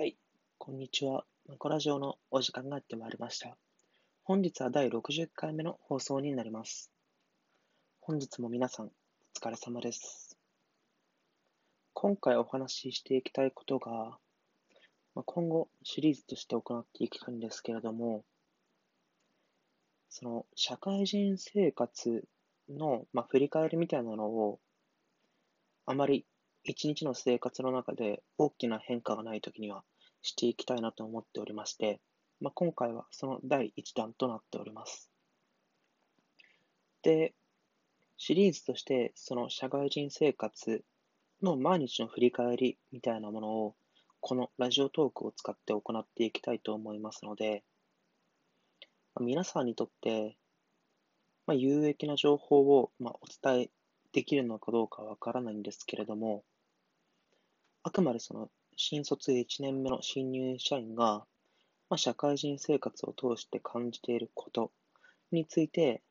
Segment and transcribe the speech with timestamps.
[0.00, 0.16] はい、
[0.56, 1.26] こんにちは。
[1.46, 3.58] マコラジオのお時間がやってまいりました。
[4.24, 6.90] 本日は第60回目の放送になります。
[8.00, 8.90] 本日も皆さん、お
[9.38, 10.38] 疲れ様です。
[11.92, 14.16] 今回お話ししていきたいことが、
[15.14, 18.24] まあ、今後シリーズとして行っていきたいんですけれども、
[20.08, 22.24] その社会人生活
[22.70, 24.60] の、まあ、振り返りみたいなのを、
[25.84, 26.24] あまり
[26.62, 29.82] 一日の生活の中で大きな変化がないときには
[30.22, 32.00] していきたいなと思っておりまして、
[32.40, 35.10] まあ、今回はその第1弾となっております。
[37.02, 37.34] で、
[38.16, 40.84] シリーズとしてその社会人生活
[41.42, 43.74] の毎日の振り返りみたいなものを
[44.20, 47.64] このラジオトークを使って行っていきたいと思いますので、
[49.18, 50.36] 皆さんにとって、
[51.46, 53.70] まあ、有益な情報を、まあ、お伝え
[54.12, 56.44] できるのかどうかわからないんですけれども、
[57.82, 58.50] あくまでその
[58.82, 61.26] 新卒1年目の新入社員が、
[61.90, 64.72] まあ、社会人生活を通して感じていること
[65.30, 66.02] について、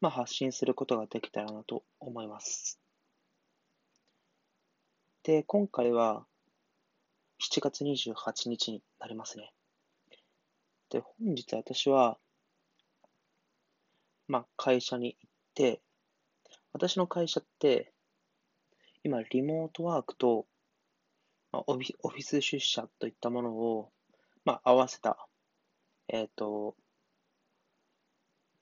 [0.00, 2.80] まあ、発信することができたらなと思います。
[5.24, 6.24] で、今回は
[7.38, 9.52] 7月28日になりますね。
[10.88, 12.16] で、本日私は、
[14.26, 15.82] まあ、会社に行って、
[16.72, 17.92] 私の会社って、
[19.04, 20.46] 今、リモートワークと、
[21.52, 23.90] オフィオフィス出社といったものを、
[24.44, 25.28] まあ、合わせた、
[26.08, 26.74] えっ、と、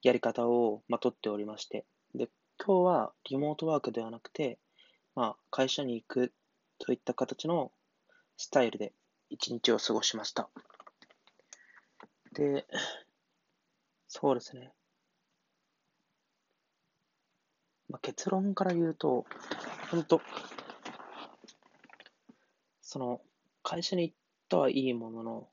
[0.03, 4.59] やり方を、まあ、取っておりまして、で、今日はリモートワークではなくて、
[5.15, 6.33] まあ、会社に行く
[6.79, 7.71] といった形の
[8.37, 8.93] スタイルで
[9.29, 10.49] 一日を過ごしました。
[12.33, 12.67] で、
[14.09, 14.73] そうですね。
[17.89, 19.27] まあ、結論から言うと、
[19.91, 20.21] 本当
[22.91, 23.21] その、
[23.63, 24.15] 会社に行っ
[24.49, 25.49] たはいいものの、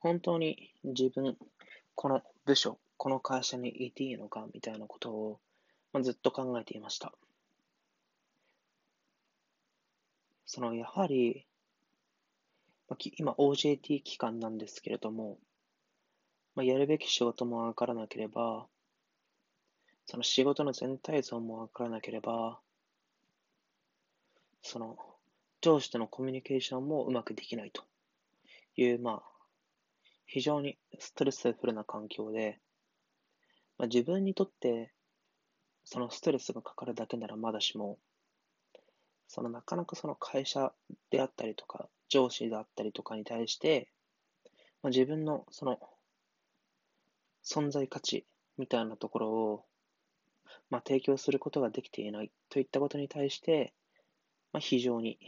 [0.00, 1.34] 本当に自分、
[1.94, 5.40] この部署、この会社にいていいのかみたいなことを、
[5.94, 7.14] まあ、ずっと考えていました。
[10.44, 11.46] その、やはり、
[12.90, 15.38] まあ、今 OJT 期間なんですけれども、
[16.54, 18.66] まあ、やるべき仕事もわからなければ、
[20.04, 22.60] その仕事の全体像もわからなければ、
[24.60, 24.98] その
[25.64, 27.84] 上司とのコミュニケーションもうまくできないと
[28.76, 29.22] いう、まあ、
[30.26, 32.58] 非常にストレスフルな環境で、
[33.78, 34.92] まあ、自分にとって
[35.86, 37.96] そのストレスがかかるだけならまだしも、
[39.26, 40.70] そのなかなかその会社
[41.08, 43.88] であったりとか、上司であったりとかに対して、
[44.82, 45.80] まあ、自分のその
[47.42, 48.26] 存在価値
[48.58, 49.64] みたいなところを、
[50.68, 53.72] まあ、提供することができていないといったことに対して、
[54.52, 55.18] まあ、非常に、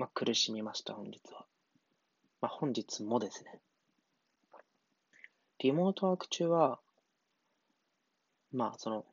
[0.00, 1.44] まあ、苦しみました、本日は。
[2.40, 3.60] まあ、本日もですね。
[5.58, 6.80] リモートワーク中は、
[8.50, 9.04] まあ、その、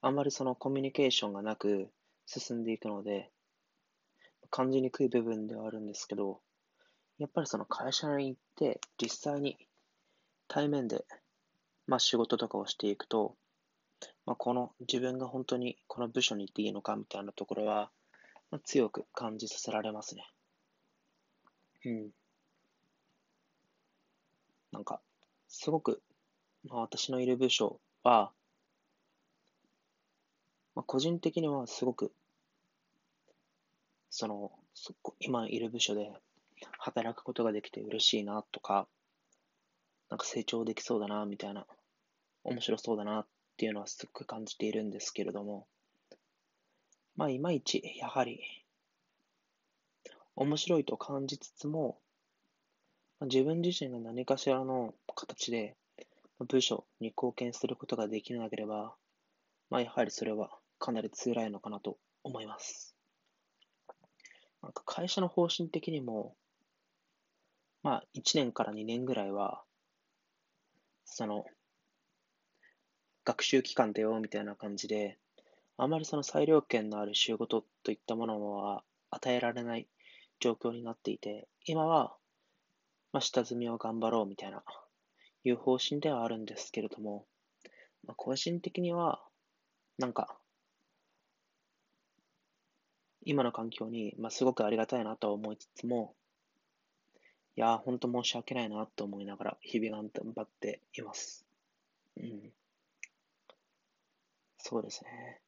[0.00, 1.88] あんまりそのコミュニケーションがなく
[2.26, 3.30] 進んでいくので、
[4.50, 6.40] 感じにくい部分ではあるんですけど、
[7.20, 9.58] やっぱりその会社に行って、実際に
[10.48, 11.04] 対面で、
[11.86, 13.36] まあ、仕事とかをしていくと、
[14.26, 17.92] まあ、この自分が本当にこの部署に行っていいのかみたいなところは、
[18.50, 20.24] まあ、強く感じさせられますね。
[21.84, 22.10] うん。
[24.72, 25.00] なんか、
[25.48, 26.02] すごく、
[26.64, 28.32] まあ、私のいる部署は、
[30.74, 32.12] まあ、個人的にはすごく、
[34.10, 36.12] その、そ今いる部署で
[36.78, 38.88] 働くことができて嬉しいなとか、
[40.08, 41.66] なんか成長できそうだなみたいな、
[42.44, 43.26] 面白そうだなっ
[43.56, 45.66] ていうのはすごく感じているんですけれども、
[47.18, 48.40] まあ、いまいち、やはり、
[50.36, 51.98] 面白いと感じつつも、
[53.22, 55.74] 自分自身が何かしらの形で
[56.38, 58.94] 部署に貢献することができなければ、
[59.68, 62.94] まあ、やはりそれはかなり辛いのかなと思います。
[64.62, 66.36] なんか会社の方針的にも、
[67.82, 69.64] まあ、1年から2年ぐらいは、
[71.04, 71.46] その、
[73.24, 75.18] 学習期間だよみたいな感じで、
[75.78, 79.88] あまりその裁量権のある仕事といったものは与えられない
[80.40, 82.14] 状況になっていて、今は、
[83.12, 84.64] まあ、下積みを頑張ろうみたいな、
[85.44, 87.26] いう方針ではあるんですけれども、
[88.06, 89.22] まあ、個人的には、
[89.98, 90.38] なんか、
[93.22, 96.16] 今の環境に、まあ、すごくありがたいなと思いつつも、
[97.56, 101.44] いやー、本当申し訳ないなと思いながら、日々頑張っています。
[102.16, 102.52] うん。
[104.58, 105.40] そうですね。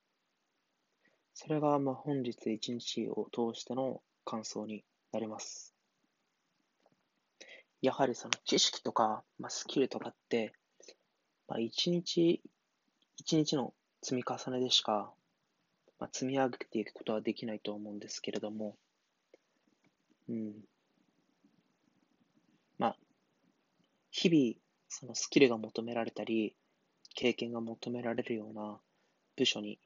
[1.43, 5.75] それが、まあ、本日一日を通しての感想になります。
[7.81, 10.53] やはりその知識とか、まあ、スキルとかって、
[11.49, 12.43] まあ、一日、
[13.17, 13.73] 一日の
[14.03, 15.15] 積み重ねでしか、
[15.99, 18.77] まあ、積み上げていくことはできないと思うんですけれども、
[20.29, 20.53] うん。
[22.77, 22.97] まあ、
[24.11, 24.57] 日々、
[24.91, 26.55] そのスキルが求められたり、
[27.15, 28.79] 経験が求められるような
[29.37, 29.79] 部署に、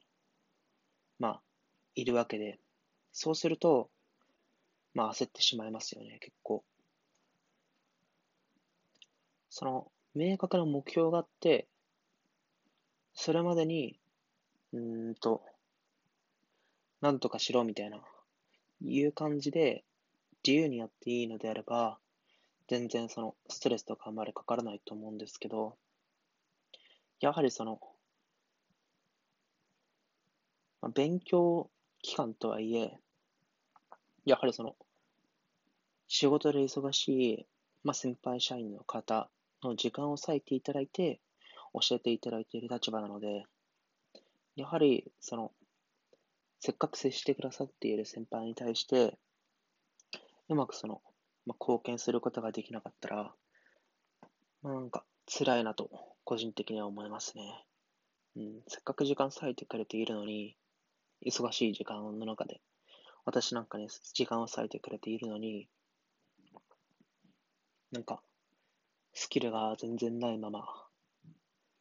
[1.17, 1.44] まあ、
[1.95, 2.59] いるわけで、
[3.11, 3.89] そうすると、
[4.93, 6.63] まあ焦ってしまいますよね、結構。
[9.49, 11.67] その、明確な目標があって、
[13.13, 13.97] それまでに、
[14.73, 15.41] うんと、
[17.01, 18.01] なんとかしろみたいな、
[18.81, 19.83] いう感じで、
[20.45, 21.97] 自由にやっていいのであれば、
[22.67, 25.77] 全然その、ストレスとかあんまりかからないと思うんですけど、
[27.21, 27.79] やはりその、
[30.81, 31.69] まあ、勉強
[32.05, 32.99] 期間とはいえ、
[34.25, 34.75] やはりその、
[36.07, 37.47] 仕事で忙しい、
[37.83, 39.27] まあ、先輩社員の方
[39.63, 41.19] の時間を割いていただいて、
[41.73, 43.45] 教えていただいている立場なので、
[44.55, 45.51] やはり、その、
[46.59, 49.17] せっかく接してくださっている先輩に対して、
[50.47, 51.01] うまくその、
[51.47, 53.33] まあ、貢献することができなかったら、
[54.61, 55.89] まあ、なんか辛いなと、
[56.23, 57.65] 個人的には思いますね。
[58.35, 60.55] うん、せっかく時間割いてくれているのに、
[61.25, 62.61] 忙しい時間の中で、
[63.25, 65.67] 私なんかに時間を割いてくれているのに、
[67.91, 68.21] なんか、
[69.13, 70.65] スキルが全然ないまま、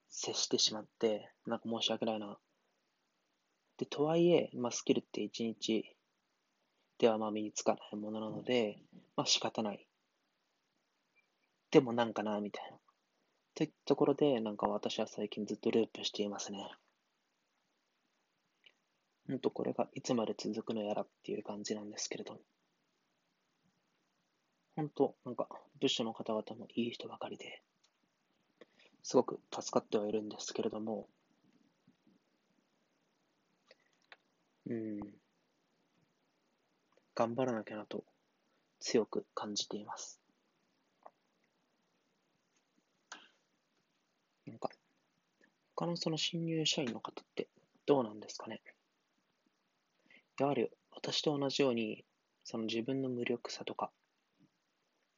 [0.08, 2.38] 接してしまって、なんか申し訳ないな。
[3.76, 5.94] で、とはいえ、まあ、スキルって一日
[6.98, 8.78] ではまあ身につかないものなので、
[9.16, 9.86] まあ仕方ない。
[11.70, 12.78] でもなんかな、みたいな。
[13.54, 16.70] といったところで、なんか私は最近ずっとループしていますね。
[19.26, 22.40] ほんとこれがいつまで続くのやらっていう感じなんですけれど。
[24.76, 25.48] 本当なんか、
[25.80, 27.62] 部署の方々もいい人ばかりで、
[29.02, 31.08] すごく助かってはいるんですけれども、
[34.66, 35.00] うん、
[37.14, 38.04] 頑張らなきゃなと
[38.80, 40.20] 強く感じています。
[44.46, 44.70] なんか、
[45.76, 47.48] 他のその新入社員の方って
[47.86, 48.60] どうなんですかね？
[50.38, 52.04] やはり私と同じように、
[52.42, 53.90] その自分の無力さとか、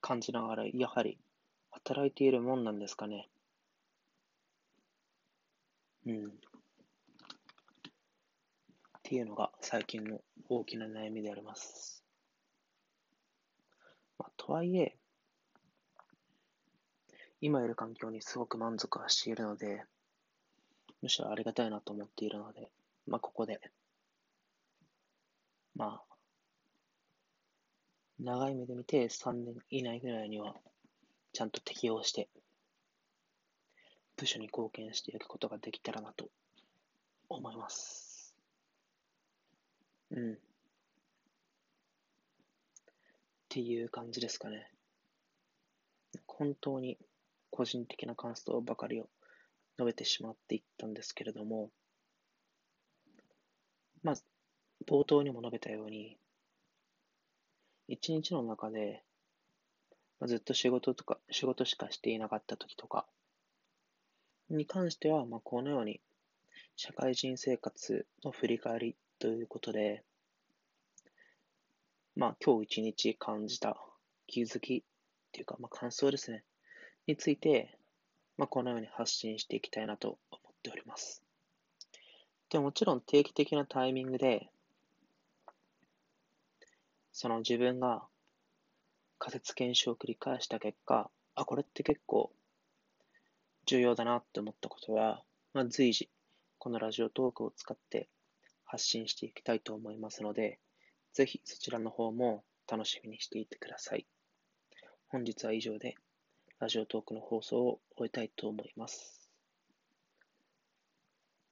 [0.01, 1.19] 感じながら、やはり
[1.71, 3.29] 働いているもんなんですかね。
[6.07, 6.27] うん。
[6.27, 6.31] っ
[9.03, 12.05] ていうのが最近の大きな悩みであります。
[14.19, 14.97] まあ、とはいえ、
[17.41, 19.85] 今いる環境にすごく満足はしているので、
[21.03, 22.69] むしろありがたいなと思っているので、
[23.07, 23.61] まあ、ここで、
[25.77, 26.17] まあ、
[28.19, 30.55] 長い目で見て3年以内ぐらいには
[31.35, 32.29] ちゃんと適応して、
[34.17, 36.31] 部署に貢献していくことができたらなと
[37.29, 38.35] 思います。
[40.11, 40.33] うん。
[40.33, 40.37] っ
[43.51, 44.71] ていう感じですかね。
[46.27, 46.97] 本当に
[47.51, 49.09] 個人的な感想ばかりを
[49.79, 51.71] 述べてしまっていったんですけれども、
[54.03, 54.15] まあ、
[54.87, 56.17] 冒頭にも述べたように、
[57.89, 59.03] 一日の中で、
[60.25, 63.07] ずっと仕事とか、仕事しかしていなかった時とか
[64.49, 66.01] に関しては、まあ、このように、
[66.77, 70.05] 社会人生活の振り返りということで、
[72.15, 73.77] まあ、今日一日感じた
[74.27, 74.83] 気づきっ
[75.33, 76.45] ていうか、まあ、感想ですね、
[77.07, 77.77] について、
[78.37, 81.23] まあ、このように発信していきたいなと思っております。
[82.51, 84.49] でももちろん定期的なタイミングで、
[87.27, 88.05] その自分が
[89.19, 92.31] 仮説検証を繰り返した結果、あ、これって結構
[93.65, 96.09] 重要だなって思ったことは、まあ、随時、
[96.59, 98.09] このラジオトークを使って
[98.65, 100.61] 発信していきたいと思いますので、
[101.15, 104.07] ぜひそちらの方も楽しみにしていてください。
[105.09, 105.97] 本日は以上で、
[106.61, 109.29] ラジオトークの放送を終えたいと思います。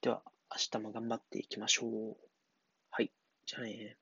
[0.03, 2.17] では、明日も頑張っていきましょう。
[2.91, 3.11] はい、
[3.45, 3.97] じゃあね